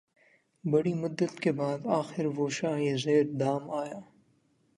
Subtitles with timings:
[0.63, 3.99] بڑی مدت کے بعد آخر وہ شاہیں زیر دام آیا